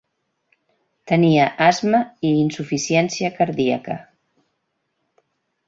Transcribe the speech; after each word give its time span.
Tenia 1.11 1.43
asma 1.65 1.99
i 2.29 2.33
insuficiència 2.39 3.31
cardíaca. 3.37 4.01